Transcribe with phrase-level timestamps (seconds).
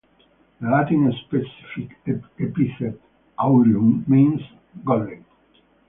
[0.59, 1.95] The Latin specific
[2.39, 2.99] epithet
[3.37, 4.41] "aureum" means
[4.83, 5.23] "golden".